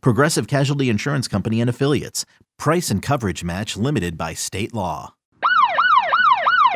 Progressive 0.00 0.46
Casualty 0.46 0.88
Insurance 0.88 1.28
Company 1.28 1.60
and 1.60 1.70
Affiliates. 1.70 2.24
Price 2.58 2.90
and 2.90 3.02
coverage 3.02 3.44
match 3.44 3.76
limited 3.76 4.16
by 4.16 4.34
state 4.34 4.74
law. 4.74 5.14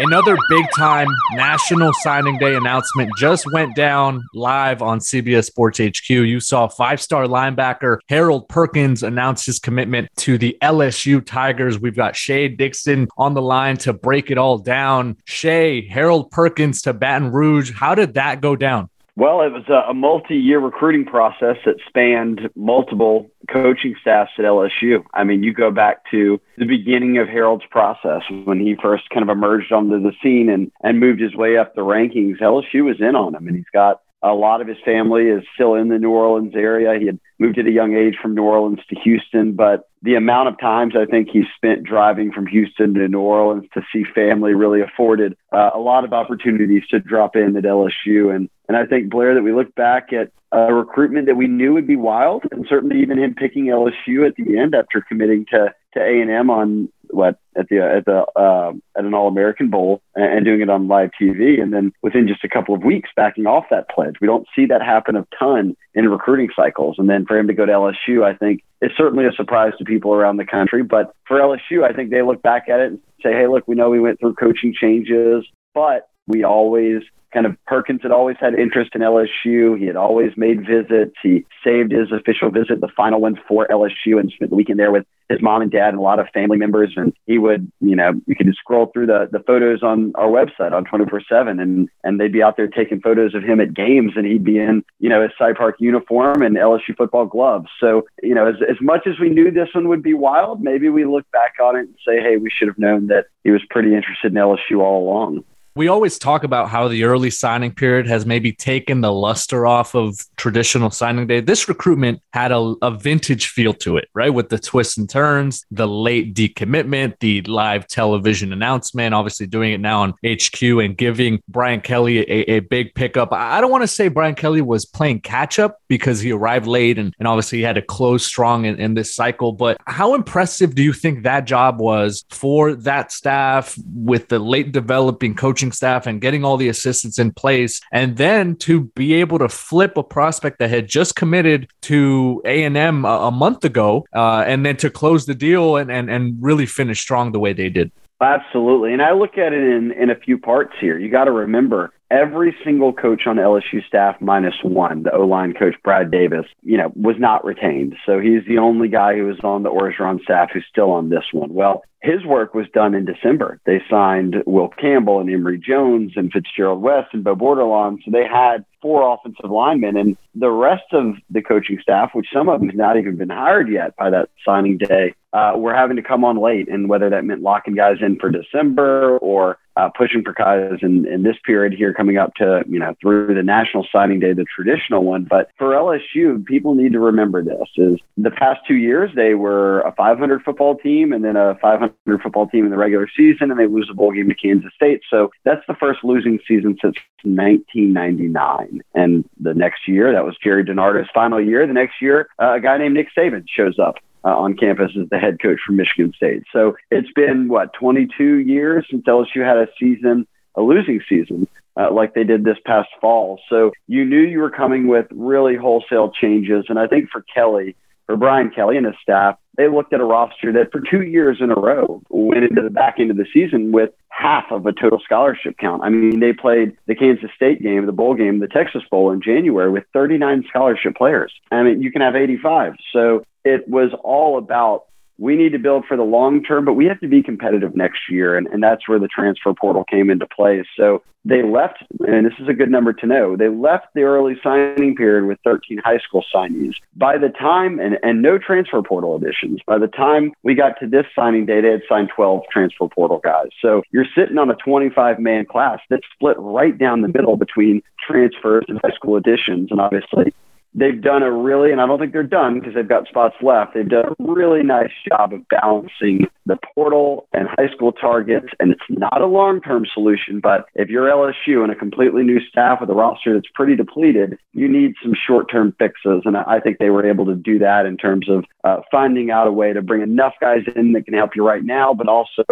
Another 0.01 0.37
big 0.49 0.65
time 0.77 1.09
national 1.33 1.93
signing 1.93 2.39
day 2.39 2.55
announcement 2.55 3.11
just 3.19 3.45
went 3.53 3.75
down 3.75 4.23
live 4.33 4.81
on 4.81 5.01
CBS 5.01 5.47
Sports 5.47 5.81
HQ. 5.81 6.09
You 6.09 6.39
saw 6.39 6.69
five 6.69 7.03
star 7.03 7.25
linebacker 7.25 7.99
Harold 8.09 8.49
Perkins 8.49 9.03
announce 9.03 9.45
his 9.45 9.59
commitment 9.59 10.09
to 10.19 10.39
the 10.39 10.57
LSU 10.63 11.27
Tigers. 11.27 11.81
We've 11.81 11.97
got 11.97 12.15
Shea 12.15 12.47
Dixon 12.47 13.09
on 13.19 13.35
the 13.35 13.43
line 13.43 13.77
to 13.79 13.93
break 13.93 14.31
it 14.31 14.39
all 14.39 14.59
down. 14.59 15.17
Shea, 15.25 15.89
Harold 15.89 16.31
Perkins 16.31 16.81
to 16.83 16.93
Baton 16.93 17.33
Rouge. 17.33 17.73
How 17.73 17.97
did 17.97 18.15
that 18.15 18.41
go 18.41 18.55
down? 18.55 18.91
Well, 19.19 19.41
it 19.43 19.53
was 19.53 19.65
a, 19.69 19.91
a 19.91 19.95
multi-year 19.95 20.61
recruiting 20.61 21.05
process 21.05 21.57
that 21.67 21.75
spanned 21.89 22.51
multiple 22.55 23.29
coaching 23.51 23.97
staffs 24.01 24.31
at 24.39 24.45
LSU. 24.45 25.03
I 25.13 25.25
mean, 25.25 25.43
you 25.43 25.53
go 25.53 25.73
back 25.73 26.09
to 26.13 26.41
the 26.57 26.67
beginning 26.67 27.19
of 27.19 27.27
Harold's 27.27 27.65
process 27.69 28.23
when 28.45 28.61
he 28.61 28.77
first 28.81 29.11
kind 29.11 29.29
of 29.29 29.29
emerged 29.29 29.73
onto 29.73 30.01
the 30.01 30.13
scene 30.23 30.49
and, 30.49 30.71
and 30.85 31.01
moved 31.01 31.21
his 31.21 31.35
way 31.35 31.57
up 31.57 31.75
the 31.75 31.81
rankings. 31.81 32.41
LSU 32.41 32.85
was 32.85 33.01
in 33.01 33.17
on 33.17 33.35
him, 33.35 33.49
and 33.49 33.57
he's 33.57 33.65
got 33.73 34.03
a 34.23 34.35
lot 34.35 34.61
of 34.61 34.69
his 34.69 34.77
family 34.85 35.25
is 35.25 35.43
still 35.53 35.75
in 35.75 35.89
the 35.89 35.99
New 35.99 36.11
Orleans 36.11 36.55
area. 36.55 36.97
He 37.01 37.07
had 37.07 37.19
moved 37.41 37.59
at 37.59 37.67
a 37.67 37.73
young 37.73 37.97
age 37.97 38.17
from 38.23 38.37
New 38.37 38.45
Orleans 38.45 38.81
to 38.89 39.01
Houston, 39.01 39.55
but 39.55 39.89
the 40.03 40.15
amount 40.15 40.49
of 40.49 40.61
times 40.61 40.95
I 40.97 41.07
think 41.07 41.29
he 41.29 41.43
spent 41.57 41.83
driving 41.83 42.31
from 42.31 42.47
Houston 42.47 42.95
to 42.95 43.09
New 43.09 43.21
Orleans 43.21 43.65
to 43.75 43.83
see 43.93 44.05
family 44.15 44.55
really 44.55 44.81
afforded 44.81 45.37
uh, 45.53 45.71
a 45.75 45.79
lot 45.79 46.05
of 46.05 46.13
opportunities 46.13 46.83
to 46.91 47.01
drop 47.01 47.35
in 47.35 47.57
at 47.57 47.65
LSU. 47.65 48.35
And 48.35 48.49
and 48.69 48.77
I 48.77 48.87
think 48.87 49.11
Blair 49.11 49.35
that 49.35 49.43
we 49.43 49.53
look 49.53 49.75
back 49.75 50.13
at 50.13 50.31
a 50.53 50.73
recruitment 50.73 51.27
that 51.27 51.37
we 51.37 51.47
knew 51.47 51.75
would 51.75 51.87
be 51.87 51.97
wild, 51.97 52.45
and 52.51 52.67
certainly 52.69 53.01
even 53.03 53.19
him 53.19 53.35
picking 53.35 53.67
LSU 53.67 54.27
at 54.27 54.37
the 54.37 54.59
end 54.59 54.75
after 54.75 55.01
committing 55.01 55.47
to 55.51 55.75
to 55.95 56.01
A 56.01 56.21
and 56.21 56.31
M 56.31 56.51
on 56.51 56.89
what 57.11 57.39
at 57.57 57.69
the 57.69 57.81
at 57.81 58.05
the 58.05 58.25
uh, 58.37 58.73
at 58.97 59.05
an 59.05 59.15
All 59.15 59.29
American 59.29 59.71
Bowl 59.71 60.03
and, 60.15 60.45
doing 60.45 60.61
it 60.61 60.71
on 60.71 60.89
live 60.89 61.11
TV, 61.21 61.61
and 61.61 61.73
then 61.73 61.93
within 62.03 62.29
just 62.29 62.45
a 62.45 62.49
couple 62.49 62.75
of 62.75 62.83
weeks 62.83 63.11
backing 63.17 63.47
off 63.47 63.65
that 63.71 63.89
pledge. 63.91 64.17
We 64.21 64.27
don't 64.27 64.47
see 64.55 64.67
that 64.67 64.83
happen 64.83 65.17
a 65.17 65.27
ton 65.39 65.77
in 65.95 66.09
recruiting 66.09 66.51
cycles, 66.55 66.97
and 66.99 67.09
then 67.09 67.27
for 67.27 67.39
him 67.39 67.49
to 67.49 67.55
go 67.55 67.67
to 67.67 67.73
LSU, 67.73 68.25
I 68.25 68.35
think 68.35 68.63
is 68.81 68.91
certainly 68.97 69.27
a 69.27 69.33
surprise 69.33 69.73
to 69.79 69.85
people 69.85 70.15
around 70.15 70.37
the 70.37 70.47
country. 70.47 70.83
But 70.83 71.15
for 71.27 71.39
LSU, 71.39 71.85
I 71.85 71.93
think 71.93 72.11
they 72.11 72.23
look 72.23 72.43
back 72.43 72.69
at 72.69 72.81
it 72.81 72.93
and 72.93 73.01
say, 73.23 73.33
"Hey, 73.33 73.47
look, 73.47 73.67
we 73.67 73.75
know 73.75 73.91
we 73.91 74.01
went 74.01 74.21
through 74.21 74.35
coaching 74.35 74.75
changes, 74.79 75.47
but 75.75 76.09
we 76.29 76.45
always 76.45 77.03
kind 77.33 77.47
of 77.47 77.57
Perkins 77.67 78.01
had 78.03 78.11
always 78.11 78.37
had 78.41 78.55
interest 78.55 78.93
in 78.95 79.03
LSU. 79.03 79.79
He 79.79 79.87
had 79.87 79.97
always 79.97 80.33
made 80.37 80.67
visits. 80.67 81.15
He 81.23 81.45
saved 81.63 81.93
his 81.93 82.11
official 82.13 82.51
visit, 82.51 82.81
the 82.81 82.89
final 82.97 83.21
one 83.21 83.39
for 83.47 83.67
LSU, 83.69 84.19
and 84.19 84.31
spent 84.31 84.51
the 84.51 84.57
weekend 84.57 84.79
there 84.79 84.91
with 84.91 85.05
his 85.29 85.43
mom 85.43 85.61
and 85.61 85.71
dad 85.71 85.91
and 85.91 85.99
a 85.99 86.03
lot 86.03 86.19
of 86.19 86.27
family 86.33 86.57
members. 86.57 86.95
And 86.97 87.13
he 87.27 87.37
would, 87.37 87.71
you 87.81 87.95
know, 87.95 88.13
you 88.27 88.35
could 88.35 88.47
just 88.47 88.59
scroll 88.59 88.87
through 88.87 89.07
the, 89.07 89.29
the 89.31 89.41
photos 89.41 89.83
on 89.83 90.13
our 90.15 90.29
website 90.29 90.73
on 90.73 90.85
24 90.85 91.21
7 91.29 91.61
and, 91.61 91.89
and 92.03 92.19
they'd 92.19 92.33
be 92.33 92.43
out 92.43 92.57
there 92.57 92.67
taking 92.67 93.01
photos 93.01 93.35
of 93.35 93.43
him 93.43 93.61
at 93.61 93.75
games 93.75 94.13
and 94.17 94.25
he'd 94.25 94.45
be 94.45 94.59
in, 94.59 94.83
you 94.99 95.11
know, 95.11 95.23
his 95.23 95.33
Cy 95.39 95.53
Park 95.53 95.77
uniform 95.81 96.43
and 96.43 96.57
LSU 96.57 96.97
football 96.97 97.27
gloves. 97.27 97.69
So, 97.79 98.07
you 98.23 98.35
know, 98.35 98.49
as, 98.49 98.57
as 98.69 98.77
much 98.81 99.07
as 99.07 99.19
we 99.21 99.29
knew 99.29 99.51
this 99.51 99.69
one 99.75 99.89
would 99.89 100.03
be 100.03 100.15
wild, 100.15 100.63
maybe 100.63 100.89
we 100.89 101.05
look 101.05 101.31
back 101.31 101.55
on 101.63 101.77
it 101.77 101.81
and 101.81 101.95
say, 102.07 102.23
hey, 102.23 102.39
we 102.39 102.51
should 102.51 102.69
have 102.69 102.79
known 102.79 103.09
that 103.09 103.27
he 103.45 103.51
was 103.51 103.63
pretty 103.69 103.95
interested 103.95 104.33
in 104.33 104.39
LSU 104.39 104.81
all 104.81 105.03
along 105.03 105.45
we 105.79 105.87
always 105.87 106.19
talk 106.19 106.43
about 106.43 106.69
how 106.69 106.89
the 106.89 107.05
early 107.05 107.31
signing 107.31 107.73
period 107.73 108.09
has 108.09 108.27
maybe 108.27 108.53
taken 108.53 109.01
the 109.01 109.13
luster 109.13 109.65
off 109.65 109.95
of 109.95 110.19
traditional 110.37 110.91
signing 110.91 111.29
day. 111.29 111.41
This 111.41 111.69
recruitment 111.69 112.21
had 112.33 112.51
a, 112.51 112.75
a, 112.83 112.91
vintage 112.91 113.47
feel 113.47 113.73
to 113.75 113.97
it, 113.97 114.09
right? 114.13 114.35
With 114.35 114.49
the 114.49 114.59
twists 114.59 114.97
and 114.97 115.09
turns, 115.09 115.65
the 115.71 115.87
late 115.87 116.35
decommitment, 116.35 117.21
the 117.21 117.43
live 117.43 117.87
television 117.87 118.53
announcement, 118.53 119.15
obviously 119.15 119.47
doing 119.47 119.73
it 119.73 119.79
now 119.79 120.03
on 120.03 120.15
HQ 120.27 120.61
and 120.63 120.97
giving 120.97 121.41
Brian 121.49 121.81
Kelly 121.81 122.19
a, 122.19 122.57
a 122.57 122.61
big 122.61 122.93
pickup. 122.97 123.33
I 123.33 123.61
don't 123.61 123.71
want 123.71 123.83
to 123.83 123.89
say 123.89 124.09
Brian 124.09 124.35
Kelly 124.35 124.63
was 124.63 124.85
playing 124.85 125.21
catch 125.21 125.61
up 125.61 125.79
because 125.87 126.21
he 126.21 126.33
arrived 126.33 126.67
late 126.67 126.99
and, 126.99 127.15
and 127.21 127.29
obviously 127.29 127.59
he 127.59 127.65
had 127.65 127.77
to 127.77 127.83
close 127.83 128.27
strong 128.27 128.65
in, 128.65 128.81
in 128.81 128.95
this 128.95 129.15
cycle. 129.15 129.53
But 129.53 129.77
how 129.87 130.15
impressive 130.15 130.75
do 130.75 130.83
you 130.83 130.93
think 130.93 131.23
that 131.23 131.45
job 131.45 131.81
was 131.81 132.25
for 132.31 132.75
that 132.75 133.13
staff 133.13 133.79
with 133.95 134.29
the 134.29 134.41
late 134.41 134.73
developing 134.73 135.37
coaching? 135.37 135.68
Coaching 135.69 135.73
staff 135.73 136.07
and 136.07 136.21
getting 136.21 136.45
all 136.45 136.57
the 136.57 136.69
assistants 136.69 137.19
in 137.19 137.33
place, 137.33 137.81
and 137.93 138.17
then 138.17 138.57
to 138.57 138.83
be 138.95 139.15
able 139.15 139.39
to 139.39 139.49
flip 139.49 139.97
a 139.97 140.03
prospect 140.03 140.59
that 140.59 140.71
had 140.71 140.89
just 140.89 141.17
committed 141.17 141.69
to 141.83 142.43
A 142.45 142.65
and 142.65 142.77
M 142.77 143.05
a, 143.05 143.31
month 143.31 143.65
ago, 143.65 144.05
uh, 144.15 144.45
and 144.47 144.65
then 144.65 144.77
to 144.79 144.91
close 144.91 145.27
the 145.27 145.35
deal 145.35 145.77
and, 145.77 145.91
and 145.91 146.11
and 146.11 146.37
really 146.41 146.67
finish 146.67 147.01
strong 147.01 147.33
the 147.33 147.39
way 147.39 147.53
they 147.53 147.69
did. 147.69 147.91
Absolutely, 148.21 148.93
and 148.93 149.03
I 149.03 149.13
look 149.13 149.39
at 149.39 149.53
it 149.53 149.63
in 149.63 149.93
in 149.93 150.11
a 150.11 150.17
few 150.17 150.39
parts 150.39 150.75
here. 150.81 150.99
You 150.99 151.11
got 151.11 151.25
to 151.25 151.33
remember 151.33 151.93
every 152.11 152.57
single 152.65 152.93
coach 152.93 153.27
on 153.27 153.37
LSU 153.37 153.87
staff 153.87 154.17
minus 154.21 154.55
one, 154.63 155.03
the 155.03 155.13
O 155.13 155.27
line 155.27 155.53
coach 155.53 155.75
Brad 155.85 156.11
Davis, 156.11 156.47
you 156.63 156.77
know, 156.77 156.91
was 156.95 157.17
not 157.19 157.45
retained. 157.45 157.95
So 158.07 158.19
he's 158.19 158.45
the 158.49 158.59
only 158.59 158.89
guy 158.89 159.17
who 159.17 159.27
was 159.27 159.39
on 159.45 159.63
the 159.63 159.71
Orgeron 159.71 160.21
staff 160.23 160.51
who's 160.53 160.65
still 160.69 160.91
on 160.91 161.11
this 161.11 161.25
one. 161.33 161.53
Well, 161.53 161.83
his 162.01 162.25
work 162.25 162.55
was 162.55 162.67
done 162.73 162.95
in 162.95 163.05
December. 163.05 163.61
They 163.65 163.83
signed 163.91 164.43
Will 164.47 164.69
Campbell 164.69 165.21
and 165.21 165.29
Emery 165.29 165.59
Jones 165.59 166.13
and 166.17 166.31
Fitzgerald 166.33 166.81
West 166.81 167.09
and 167.13 167.25
Beau 167.25 167.35
Bordelon. 167.35 167.99
So 168.05 168.11
they 168.11 168.27
had 168.27 168.65
four 168.81 169.13
offensive 169.13 169.51
linemen 169.51 169.97
and 169.97 170.17
the 170.35 170.51
rest 170.51 170.85
of 170.93 171.17
the 171.31 171.43
coaching 171.43 171.79
staff, 171.83 172.11
which 172.15 172.29
some 172.33 172.49
of 172.49 172.61
them 172.61 172.69
have 172.69 172.79
not 172.79 172.97
even 172.97 173.17
been 173.17 173.31
hired 173.31 173.69
yet 173.69 173.97
by 173.97 174.11
that 174.11 174.31
signing 174.45 174.79
day, 174.79 175.15
uh, 175.33 175.55
were 175.57 175.75
having 175.75 175.97
to 175.97 176.03
come 176.03 176.25
on 176.25 176.37
late. 176.37 176.69
And 176.69 176.89
whether 176.89 177.11
that 177.11 177.25
meant 177.25 177.43
locking 177.43 177.75
guys 177.75 177.97
in 178.01 178.17
for 178.19 178.31
December 178.31 179.19
or 179.19 179.59
uh, 179.77 179.89
pushing 179.97 180.23
for 180.23 180.33
guys 180.33 180.79
in, 180.83 181.07
in 181.07 181.23
this 181.23 181.37
period 181.45 181.73
here 181.73 181.95
coming 181.95 182.19
up 182.19 182.35
to, 182.35 182.65
you 182.69 182.79
know, 182.79 182.95
through 183.01 183.33
the 183.35 183.43
national 183.43 183.87
signing 183.93 184.19
day, 184.19 184.33
the 184.33 184.45
traditional 184.45 185.05
one. 185.05 185.25
But 185.25 185.51
for 185.57 185.69
LSU, 185.69 186.45
people 186.45 186.75
need 186.75 186.93
to 186.93 187.01
remember 187.01 187.43
this 187.45 187.69
is 187.77 187.99
the 188.17 188.31
past 188.31 188.61
two 188.67 188.75
years, 188.75 189.11
they 189.15 189.35
were 189.35 189.81
a 189.83 189.93
500 189.93 190.43
football 190.43 190.77
team 190.77 191.13
and 191.13 191.25
then 191.25 191.37
a 191.37 191.57
500 191.63 191.88
football 192.23 192.47
team 192.49 192.65
in 192.65 192.71
the 192.71 192.77
regular 192.77 193.09
season, 193.17 193.51
and 193.51 193.59
they 193.59 193.67
lose 193.67 193.89
a 193.91 193.95
bowl 193.95 194.13
game 194.13 194.29
to 194.29 194.35
Kansas 194.35 194.73
State. 194.75 195.03
So 195.11 195.31
that's 195.45 195.65
the 195.67 195.75
first 195.75 196.05
losing 196.05 196.39
season 196.47 196.77
since 196.81 196.97
1999. 197.23 198.81
And 198.95 199.29
the 199.41 199.55
next 199.55 199.89
year, 199.89 200.13
that 200.13 200.25
was 200.25 200.37
Gerry 200.43 200.65
DiNardo's 200.65 201.11
final 201.15 201.41
year. 201.41 201.67
The 201.67 201.73
next 201.73 202.01
year, 202.01 202.29
uh, 202.41 202.55
a 202.55 202.61
guy 202.61 202.79
named 202.79 202.95
Nick 202.95 203.09
Saban 203.17 203.45
shows 203.49 203.79
up 203.79 203.97
uh, 204.25 204.37
on 204.37 204.57
campus 204.57 204.93
as 205.01 205.09
the 205.09 205.19
head 205.19 205.41
coach 205.41 205.59
for 205.67 205.73
Michigan 205.73 206.13
State. 206.17 206.45
So 206.53 206.77
it's 206.91 207.11
been 207.13 207.49
what 207.49 207.73
22 207.75 208.39
years 208.39 208.87
since 208.91 209.05
LSU 209.05 209.45
had 209.45 209.57
a 209.57 209.69
season, 209.79 210.27
a 210.55 210.63
losing 210.63 211.01
season. 211.09 211.49
Uh, 211.77 211.93
like 211.93 212.13
they 212.13 212.25
did 212.25 212.43
this 212.43 212.57
past 212.67 212.89
fall. 213.01 213.41
So 213.49 213.71
you 213.87 214.05
knew 214.05 214.19
you 214.19 214.41
were 214.41 214.51
coming 214.51 214.89
with 214.89 215.07
really 215.13 215.55
wholesale 215.55 216.11
changes. 216.11 216.65
And 216.69 216.77
I 216.77 216.89
think 216.89 217.09
for 217.09 217.25
Kelly, 217.33 217.77
for 218.07 218.17
Brian 218.17 218.51
Kelly 218.51 218.77
and 218.77 218.87
his 218.87 218.97
staff, 219.01 219.39
they 219.59 219.69
looked 219.69 219.93
at 219.93 220.01
a 220.01 220.05
roster 220.05 220.53
that 220.53 220.71
for 220.73 220.81
two 220.81 221.03
years 221.03 221.39
in 221.41 221.51
a 221.51 221.55
row 221.55 222.01
went 222.09 222.45
into 222.45 222.63
the 222.63 222.71
back 222.71 222.95
end 222.99 223.11
of 223.11 223.17
the 223.17 223.27
season 223.35 223.73
with 223.73 223.91
half 224.09 224.45
of 224.51 224.65
a 224.67 224.73
total 224.73 225.01
scholarship 225.05 225.57
count. 225.59 225.83
I 225.85 225.91
mean, 225.91 226.21
they 226.21 226.33
played 226.33 226.77
the 226.87 226.95
Kansas 226.95 227.31
State 227.35 227.61
game, 227.61 227.85
the 227.85 227.93
bowl 227.93 228.15
game, 228.15 228.39
the 228.39 228.47
Texas 228.47 228.83
Bowl 228.91 229.11
in 229.11 229.21
January 229.21 229.71
with 229.71 229.85
39 229.93 230.45
scholarship 230.49 230.97
players. 230.97 231.33
I 231.51 231.63
mean, 231.65 231.83
you 231.83 231.91
can 231.91 232.03
have 232.03 232.15
85. 232.15 232.75
So 232.93 233.25
it 233.45 233.69
was 233.69 233.91
all 234.05 234.39
about 234.39 234.85
we 235.19 235.37
need 235.37 235.53
to 235.53 235.59
build 235.59 235.85
for 235.87 235.97
the 235.97 236.05
long 236.05 236.43
term, 236.43 236.65
but 236.65 236.75
we 236.75 236.87
have 236.87 237.01
to 237.01 237.09
be 237.09 237.23
competitive 237.23 237.75
next 237.75 238.11
year. 238.11 238.37
And, 238.37 238.47
and 238.49 238.63
that's 238.63 238.89
where 238.89 238.99
the 238.99 239.09
transfer 239.09 239.53
portal 239.53 239.85
came 239.85 240.11
into 240.11 240.27
play. 240.27 240.65
So 240.77 241.03
they 241.25 241.43
left, 241.43 241.85
and 242.07 242.25
this 242.25 242.33
is 242.39 242.49
a 242.49 242.55
good 242.55 242.71
number 242.71 242.93
to 242.93 243.07
know, 243.07 243.37
they 243.37 243.49
left 243.49 243.87
the 243.95 244.03
early 244.03 244.37
signing 244.43 244.95
period 244.95 245.27
with 245.27 245.39
13 245.45 245.79
high 245.85 245.99
school 245.99 246.25
signees. 246.35 246.75
By 246.97 247.19
the 247.19 247.29
time, 247.29 247.81
and, 247.81 247.99
and 248.03 248.23
no 248.23 248.39
transfer 248.39 248.81
portal 248.83 249.17
additions, 249.17 249.61
by 249.67 249.79
the 249.79 249.89
time 249.89 250.33
we 250.43 250.55
got 250.55 250.79
to 250.81 250.87
this 250.87 251.05
signing 251.15 251.45
day, 251.45 251.61
they 251.61 251.73
had 251.73 251.83
signed 251.89 252.11
12 252.15 252.43
transfer 252.51 252.89
portal 252.89 253.21
guys. 253.23 253.49
So 253.61 253.83
you're 253.91 254.07
sitting 254.17 254.39
on 254.39 254.51
a 254.51 254.55
25 254.55 255.19
man 255.19 255.45
class 255.45 255.81
that's 255.91 256.07
split 256.15 256.37
right 256.39 256.77
down 256.79 257.03
the 257.03 257.09
middle 257.09 257.37
between 257.37 257.83
transfers 258.07 258.65
and 258.69 258.81
high 258.83 258.95
school 258.95 259.17
additions. 259.17 259.71
And 259.71 259.81
obviously, 259.81 260.33
they've 260.79 261.01
done 261.01 261.23
a 261.23 261.31
really, 261.31 261.73
and 261.73 261.81
I 261.81 261.87
don't 261.87 261.99
think 261.99 262.13
they're 262.13 262.23
done 262.23 262.59
because 262.59 262.75
they've 262.75 262.89
got 262.89 263.09
spots 263.09 263.35
left. 263.43 263.75
They've 263.75 263.89
done 263.89 264.07
a 264.07 264.15
really 264.19 264.63
nice 264.63 264.93
job 265.09 265.33
of 265.33 265.47
balancing 265.49 266.27
the 266.47 266.59
portal 266.75 267.27
and 267.33 267.49
high 267.49 267.69
school 267.75 267.93
targets. 267.93 268.49
And 268.61 268.73
it's 268.73 268.83
not 268.89 269.21
a 269.21 269.27
long 269.27 269.61
term 269.61 269.85
solution, 269.93 270.41
but 270.41 270.67
if 270.75 270.89
you're 270.89 271.09
LSU 271.09 271.63
and 271.63 271.73
a 271.73 271.75
completely 271.75 272.23
new 272.23 272.41
staff 272.41 272.81
with 272.81 272.91
a 272.91 272.95
roster 272.95 273.35
that's 273.35 273.49
pretty 273.55 273.77
depleted, 273.77 274.39
you 274.53 274.69
need 274.69 274.95
some 275.03 275.15
short 275.15 275.51
term 275.51 275.75
fixes. 275.79 276.23
And 276.25 276.37
I 276.37 276.61
think 276.61 276.79
they 276.79 276.91
were 276.91 277.09
able 277.09 277.27
to 277.27 277.35
do 277.35 277.59
that 277.59 277.87
in 277.87 277.97
terms 277.97 278.29
of 278.29 278.45
uh, 278.65 278.81
finding 278.91 279.31
out 279.31 279.47
a 279.47 279.53
way 279.53 279.73
to 279.73 279.83
bring 279.83 280.03
enough 280.03 280.35
guys 280.41 280.63
in 280.77 280.93
that 280.93 281.05
can 281.05 281.15
help 281.15 281.35
you 281.35 281.47
right 281.47 281.65
now, 281.65 281.93
but 281.93 282.09
also 282.09 282.45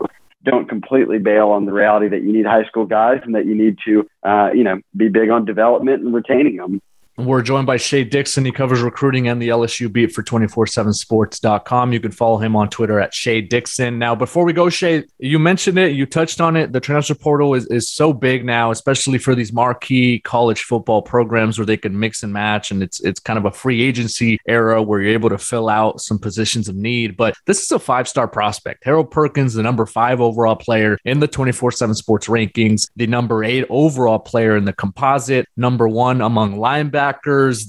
don't 0.45 0.69
completely 0.69 1.19
bail 1.19 1.49
on 1.49 1.67
the 1.67 1.73
reality 1.73 2.09
that 2.09 2.23
you 2.23 2.33
need 2.33 2.47
high 2.47 2.65
school 2.65 2.87
guys 2.87 3.19
and 3.25 3.35
that 3.35 3.47
you 3.47 3.55
need 3.55 3.77
to, 3.85 4.09
uh, 4.23 4.51
you 4.55 4.63
know, 4.63 4.81
be 4.97 5.09
big 5.09 5.29
on 5.29 5.45
development 5.45 6.03
and 6.03 6.15
retaining 6.15 6.57
them. 6.57 6.81
We're 7.19 7.41
joined 7.41 7.67
by 7.67 7.79
Shea 7.79 8.05
Dixon. 8.05 8.45
He 8.45 8.53
covers 8.53 8.83
recruiting 8.83 9.29
and 9.29 9.41
the 9.41 9.49
LSU 9.49 9.91
beat 9.91 10.13
for 10.13 10.23
247sports.com. 10.23 11.93
You 11.95 12.01
can 12.01 12.11
follow 12.11 12.37
him 12.37 12.55
on 12.55 12.69
Twitter 12.69 13.01
at 13.01 13.15
Shea 13.15 13.41
Dixon. 13.41 13.99
Now, 13.99 14.15
before 14.15 14.45
we 14.45 14.53
go, 14.53 14.69
Shea, 14.69 15.03
you 15.19 15.39
mentioned 15.39 15.79
it, 15.79 15.93
you 15.93 16.05
touched 16.05 16.43
on 16.43 16.57
it. 16.57 16.75
The 16.75 16.81
transfer 16.81 17.15
portal 17.15 17.55
is, 17.55 17.67
is 17.69 17.89
so 17.89 18.13
big 18.13 18.45
now, 18.45 18.71
especially 18.71 19.17
for 19.17 19.35
these 19.35 19.51
marquee 19.51 20.19
college 20.19 20.63
football 20.65 21.01
programs 21.01 21.59
where 21.59 21.65
they 21.65 21.79
can 21.79 21.99
mix 21.99 22.23
and 22.23 22.35
match. 22.35 22.71
And 22.71 22.83
it's 22.83 23.01
it's 23.01 23.19
kind 23.19 23.39
of 23.39 23.47
a 23.47 23.51
free 23.51 23.81
agency 23.81 24.39
era 24.47 24.83
where 24.83 25.01
you're 25.01 25.15
able 25.15 25.31
to 25.31 25.39
fill 25.39 25.71
out 25.71 26.03
some 26.03 26.19
positions 26.19 26.69
of 26.69 26.77
need. 26.77 27.17
But 27.17 27.35
this 27.47 27.63
is 27.63 27.73
a 27.73 27.79
five-star 27.79 28.29
prospect. 28.29 28.85
Harold 28.85 29.11
Perkins, 29.11 29.55
the 29.55 29.63
number 29.63 29.87
five 29.87 30.21
overall 30.21 30.57
player 30.57 30.99
in 31.07 31.21
the 31.21 31.29
24-7 31.29 31.95
sports 31.95 32.27
rankings, 32.29 32.91
the 32.95 33.07
number 33.07 33.43
eight 33.43 33.65
overall 33.71 34.19
player 34.19 34.55
in 34.55 34.67
the 34.67 34.75
composite, 34.75 35.49
number 35.57 35.89
one 35.89 36.21
among 36.21 36.57
linebackers 36.57 37.06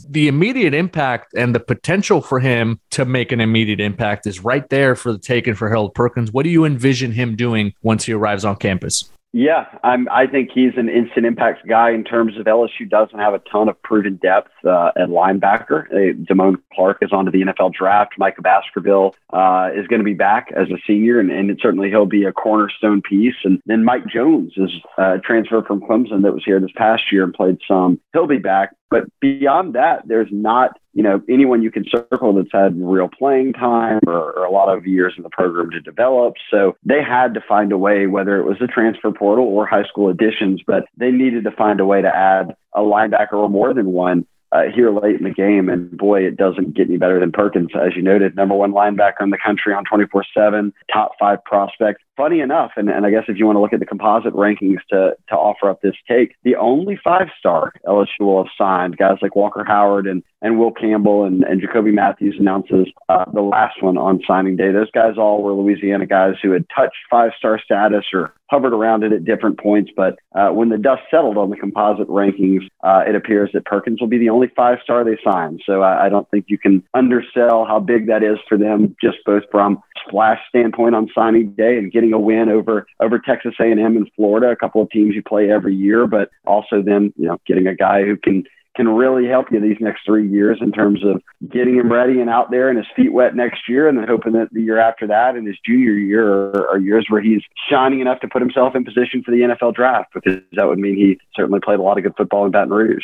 the 0.10 0.28
immediate 0.28 0.74
impact 0.74 1.34
and 1.36 1.54
the 1.54 1.60
potential 1.60 2.22
for 2.22 2.40
him 2.40 2.80
to 2.92 3.06
make 3.06 3.32
an 3.32 3.42
immediate 3.42 3.80
impact 3.80 4.28
is 4.28 4.44
right 4.44 4.68
there 4.70 4.96
for 4.96 5.12
the 5.12 5.20
taking 5.20 5.56
for 5.56 5.68
Harold 5.68 5.94
Perkins. 5.94 6.32
What 6.32 6.44
do 6.44 6.50
you 6.50 6.66
envision 6.66 7.12
him 7.12 7.36
doing 7.36 7.74
once 7.82 8.06
he 8.06 8.14
arrives 8.14 8.46
on 8.46 8.56
campus? 8.56 9.10
Yeah, 9.34 9.66
I'm, 9.84 10.08
I 10.10 10.26
think 10.26 10.50
he's 10.54 10.72
an 10.78 10.88
instant 10.90 11.26
impact 11.26 11.68
guy 11.68 11.92
in 11.92 12.04
terms 12.04 12.38
of 12.38 12.46
LSU 12.46 12.90
doesn't 12.90 13.20
have 13.20 13.34
a 13.34 13.40
ton 13.40 13.68
of 13.68 13.82
proven 13.84 14.16
depth 14.16 14.52
uh, 14.66 14.92
at 14.96 15.10
linebacker. 15.10 15.86
Uh, 15.92 16.14
Damone 16.24 16.56
Clark 16.74 17.00
is 17.02 17.12
onto 17.12 17.30
the 17.30 17.42
NFL 17.42 17.74
draft. 17.74 18.14
Micah 18.18 18.42
Baskerville 18.42 19.16
uh, 19.34 19.70
is 19.76 19.86
going 19.88 20.00
to 20.00 20.06
be 20.06 20.14
back 20.14 20.48
as 20.56 20.70
a 20.70 20.78
senior, 20.88 21.20
and, 21.20 21.30
and 21.30 21.56
certainly 21.62 21.90
he'll 21.90 22.06
be 22.06 22.24
a 22.24 22.32
cornerstone 22.32 23.02
piece. 23.02 23.36
And 23.44 23.62
then 23.66 23.84
Mike 23.84 24.08
Jones 24.08 24.54
is 24.56 24.72
uh, 24.98 25.16
a 25.16 25.20
transfer 25.20 25.62
from 25.62 25.82
Clemson 25.82 26.24
that 26.24 26.34
was 26.34 26.44
here 26.46 26.60
this 26.60 26.72
past 26.76 27.12
year 27.12 27.24
and 27.24 27.34
played 27.34 27.58
some. 27.68 28.00
He'll 28.14 28.28
be 28.28 28.38
back. 28.38 28.77
But 28.90 29.04
beyond 29.20 29.76
that, 29.76 30.08
there's 30.08 30.30
not, 30.32 30.80
you 30.94 31.04
know, 31.04 31.22
anyone 31.30 31.62
you 31.62 31.72
can 31.72 31.86
circle 31.90 32.34
that's 32.34 32.52
had 32.54 32.80
real 32.82 33.10
playing 33.10 33.54
time 33.54 34.00
or, 34.08 34.32
or, 34.34 34.46
a 34.46 34.52
lot 34.52 34.70
of 34.76 34.88
years 34.88 35.14
in 35.18 35.24
the 35.24 35.30
program 35.30 35.70
to 35.72 35.82
develop. 35.82 36.36
So 36.50 36.78
they 36.86 37.04
had 37.04 37.34
to 37.34 37.42
find 37.42 37.72
a 37.74 37.78
way, 37.78 38.08
whether 38.08 38.38
it 38.38 38.46
was 38.46 38.58
the 38.60 38.68
transfer 38.68 39.12
portal 39.12 39.46
or 39.46 39.66
high 39.66 39.84
school 39.84 40.10
additions, 40.10 40.62
but 40.66 40.86
they 40.96 41.12
needed 41.12 41.44
to 41.44 41.52
find 41.52 41.82
a 41.82 41.86
way 41.86 42.02
to 42.02 42.08
add 42.08 42.56
a 42.74 42.80
linebacker 42.80 43.34
or 43.34 43.50
more 43.50 43.74
than 43.74 43.88
one 43.88 44.26
uh, 44.52 44.64
here 44.74 44.92
late 44.92 45.18
in 45.18 45.24
the 45.24 45.32
game. 45.32 45.70
And 45.70 45.96
boy, 45.98 46.22
it 46.22 46.38
doesn't 46.38 46.76
get 46.76 46.88
any 46.88 46.98
better 46.98 47.20
than 47.20 47.32
Perkins, 47.32 47.70
as 47.76 47.96
you 47.96 48.02
noted, 48.02 48.36
number 48.36 48.56
one 48.56 48.72
linebacker 48.72 49.22
in 49.22 49.30
the 49.30 49.38
country 49.44 49.74
on 49.74 49.84
24 49.86 50.26
7, 50.34 50.74
top 50.92 51.12
five 51.20 51.44
prospect. 51.44 52.02
Funny 52.16 52.40
enough, 52.40 52.72
and, 52.78 52.90
and 52.90 53.06
I 53.06 53.12
guess 53.12 53.26
if 53.28 53.38
you 53.38 53.46
want 53.46 53.58
to 53.58 53.62
look 53.62 53.74
at 53.74 53.80
the 53.80 53.86
composite 53.86 54.34
rankings 54.34 54.80
to, 54.90 55.16
to 55.30 55.36
offer 55.36 55.70
up 55.70 55.82
this 55.82 55.94
take, 56.08 56.36
the 56.44 56.56
only 56.56 57.00
five 57.04 57.28
star 57.38 57.74
LSU 57.86 58.22
will 58.22 58.44
have 58.44 58.52
signed 58.58 58.98
guys 58.98 59.18
like 59.22 59.36
Walker 59.36 59.64
Howard 59.64 60.08
and, 60.08 60.24
and 60.42 60.58
Will 60.58 60.72
Campbell 60.72 61.26
and, 61.26 61.44
and 61.44 61.62
Jacoby 61.62 61.92
Mathews 61.92 62.36
announces 62.40 62.88
uh, 63.10 63.26
the 63.32 63.42
last 63.42 63.84
one 63.84 64.00
on 64.00 64.22
signing 64.28 64.56
day. 64.56 64.72
Those 64.72 64.90
guys 64.90 65.18
all 65.18 65.44
were 65.44 65.54
Louisiana 65.54 66.08
guys 66.08 66.36
who 66.42 66.52
had 66.52 66.66
touched 66.76 66.98
five 67.10 67.32
star 67.38 67.60
status 67.64 68.06
or 68.12 68.34
hovered 68.50 68.74
around 68.74 69.04
it 69.04 69.12
at 69.12 69.26
different 69.26 69.60
points. 69.60 69.92
But 69.96 70.18
uh, 70.36 70.50
when 70.50 70.70
the 70.70 70.78
dust 70.78 71.04
settled 71.12 71.38
on 71.38 71.50
the 71.50 71.58
composite 71.58 72.08
rankings, 72.08 72.68
uh, 72.84 73.04
it 73.08 73.16
appears 73.16 73.50
that 73.54 73.66
Perkins 73.66 74.00
will 74.00 74.08
be 74.08 74.18
the 74.18 74.30
only 74.30 74.48
five 74.56 74.80
star 74.84 75.04
they 75.04 75.18
sign. 75.24 75.60
So 75.66 75.82
I, 75.82 76.06
I, 76.06 76.10
don't 76.10 76.30
think 76.30 76.46
you 76.48 76.58
can 76.58 76.84
undersell 76.94 77.66
how 77.66 77.80
big 77.80 78.08
that 78.08 78.24
is 78.24 78.38
for 78.48 78.58
them, 78.58 78.96
just 79.02 79.18
both 79.26 79.44
from 79.52 79.82
splash 80.08 80.40
standpoint 80.50 80.96
on 80.96 81.10
signing 81.14 81.52
day 81.52 81.78
and 81.78 81.92
getting 81.92 82.14
a 82.14 82.20
win 82.20 82.50
over 82.50 82.88
over 83.00 83.20
Texas 83.20 83.54
A&M 83.60 83.78
and 83.80 84.10
Florida, 84.16 84.50
a 84.50 84.56
couple 84.56 84.82
of 84.82 84.90
teams 84.90 85.16
you 85.16 85.24
play 85.24 85.52
every 85.52 85.76
year, 85.76 86.08
but 86.08 86.30
also 86.46 86.82
then 86.82 87.14
you 87.18 87.28
know 87.28 87.40
getting 87.46 87.68
a 87.68 87.76
guy 87.76 88.04
who 88.04 88.18
can 88.18 88.44
can 88.78 88.88
really 88.88 89.28
help 89.28 89.52
you 89.52 89.60
these 89.60 89.78
next 89.82 90.06
three 90.06 90.30
years 90.30 90.60
in 90.62 90.72
terms 90.72 91.04
of 91.04 91.22
getting 91.52 91.76
him 91.76 91.92
ready 91.92 92.22
and 92.22 92.30
out 92.30 92.52
there 92.52 92.70
and 92.70 92.78
his 92.78 92.88
feet 92.96 93.12
wet 93.12 93.36
next 93.36 93.68
year, 93.68 93.90
and 93.90 93.98
then 93.98 94.08
hoping 94.08 94.34
that 94.34 94.48
the 94.54 94.62
year 94.62 94.80
after 94.80 95.08
that 95.08 95.36
and 95.36 95.48
his 95.48 95.58
junior 95.66 95.92
year 95.92 96.52
are, 96.52 96.78
years 96.78 97.08
where 97.10 97.22
he's 97.22 97.42
shining 97.70 98.00
enough 98.00 98.20
to 98.20 98.28
put 98.28 98.42
himself 98.42 98.76
in 98.76 98.86
position 98.86 99.24
for 99.24 99.32
the 99.32 99.38
NFL 99.38 99.74
draft 99.74 100.14
because 100.14 100.40
that 100.54 100.68
would 100.68 100.78
mean 100.78 100.96
he 100.96 101.18
certainly 101.36 101.60
played 101.60 101.80
a 101.80 101.82
lot 101.82 101.98
of 101.98 102.04
good 102.04 102.14
football 102.16 102.46
in 102.46 102.52
Baton 102.52 102.70
Rouge 102.70 103.04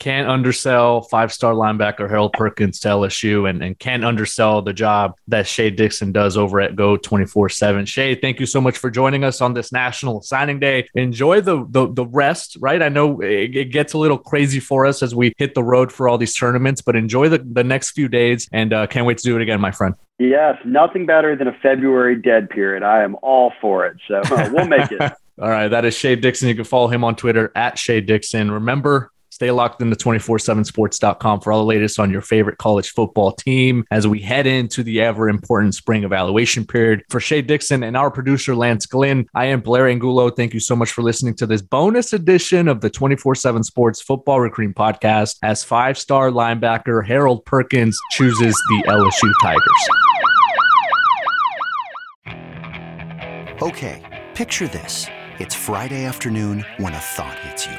can't 0.00 0.28
undersell 0.28 1.02
five 1.02 1.32
star 1.32 1.52
linebacker 1.52 2.08
Harold 2.08 2.32
Perkins 2.32 2.80
to 2.80 2.88
LSU 2.88 3.48
and, 3.48 3.62
and 3.62 3.78
can't 3.78 4.04
undersell 4.04 4.62
the 4.62 4.72
job 4.72 5.14
that 5.28 5.46
Shea 5.46 5.70
Dixon 5.70 6.10
does 6.10 6.36
over 6.36 6.60
at 6.60 6.74
Go 6.74 6.96
24 6.96 7.50
7. 7.50 7.86
Shea, 7.86 8.14
thank 8.16 8.40
you 8.40 8.46
so 8.46 8.60
much 8.60 8.78
for 8.78 8.90
joining 8.90 9.22
us 9.22 9.40
on 9.40 9.54
this 9.54 9.70
National 9.70 10.22
Signing 10.22 10.58
Day. 10.58 10.88
Enjoy 10.94 11.40
the, 11.40 11.64
the, 11.68 11.92
the 11.92 12.06
rest, 12.06 12.56
right? 12.60 12.82
I 12.82 12.88
know 12.88 13.20
it, 13.20 13.54
it, 13.56 13.64
gets 13.70 13.92
a 13.92 13.98
little 13.98 14.18
crazy 14.18 14.58
for 14.58 14.86
us 14.86 15.02
as 15.02 15.14
we 15.14 15.32
hit 15.36 15.54
the 15.54 15.62
road 15.62 15.92
for 15.92 16.08
all 16.08 16.18
these 16.18 16.34
tournaments, 16.34 16.80
but 16.80 16.96
enjoy 16.96 17.28
the, 17.28 17.38
the 17.38 17.62
next 17.62 17.90
few 17.90 18.08
days 18.08 18.48
and 18.52 18.72
uh, 18.72 18.86
can't 18.86 19.06
wait 19.06 19.18
to 19.18 19.24
do 19.24 19.36
it 19.36 19.42
again, 19.42 19.60
my 19.60 19.70
friend. 19.70 19.94
Yes, 20.18 20.56
nothing 20.64 21.06
better 21.06 21.36
than 21.36 21.46
a 21.46 21.56
February 21.62 22.16
dead 22.16 22.50
period. 22.50 22.82
I 22.82 23.04
am 23.04 23.16
all 23.22 23.52
for 23.60 23.86
it. 23.86 23.98
So 24.08 24.16
uh, 24.16 24.50
we'll 24.52 24.66
make 24.66 24.90
it. 24.90 25.00
all 25.40 25.48
right. 25.48 25.68
That 25.68 25.84
is 25.84 25.96
Shea 25.96 26.16
Dixon. 26.16 26.48
You 26.48 26.54
can 26.54 26.64
follow 26.64 26.88
him 26.88 27.04
on 27.04 27.16
Twitter 27.16 27.52
at 27.54 27.78
Shea 27.78 28.00
Dixon. 28.00 28.50
Remember, 28.50 29.12
Stay 29.40 29.50
locked 29.50 29.80
into 29.80 29.96
247sports.com 29.96 31.40
for 31.40 31.50
all 31.50 31.60
the 31.60 31.64
latest 31.64 31.98
on 31.98 32.10
your 32.10 32.20
favorite 32.20 32.58
college 32.58 32.90
football 32.90 33.32
team 33.32 33.86
as 33.90 34.06
we 34.06 34.20
head 34.20 34.46
into 34.46 34.82
the 34.82 35.00
ever 35.00 35.30
important 35.30 35.74
spring 35.74 36.04
evaluation 36.04 36.66
period. 36.66 37.02
For 37.08 37.20
Shea 37.20 37.40
Dixon 37.40 37.82
and 37.82 37.96
our 37.96 38.10
producer, 38.10 38.54
Lance 38.54 38.84
Glynn, 38.84 39.26
I 39.34 39.46
am 39.46 39.62
Blair 39.62 39.88
Angulo. 39.88 40.28
Thank 40.28 40.52
you 40.52 40.60
so 40.60 40.76
much 40.76 40.92
for 40.92 41.00
listening 41.00 41.32
to 41.36 41.46
this 41.46 41.62
bonus 41.62 42.12
edition 42.12 42.68
of 42.68 42.82
the 42.82 42.90
24 42.90 43.34
7 43.34 43.62
Sports 43.62 44.02
Football 44.02 44.40
Recruiting 44.40 44.74
Podcast 44.74 45.38
as 45.42 45.64
five 45.64 45.96
star 45.96 46.30
linebacker 46.30 47.02
Harold 47.02 47.42
Perkins 47.46 47.98
chooses 48.10 48.52
the 48.68 48.82
LSU 48.88 49.32
Tigers. 49.40 49.62
Okay, 53.62 54.26
picture 54.34 54.68
this. 54.68 55.06
It's 55.38 55.54
Friday 55.54 56.04
afternoon 56.04 56.66
when 56.76 56.92
a 56.92 56.98
thought 56.98 57.38
hits 57.38 57.64
you. 57.64 57.78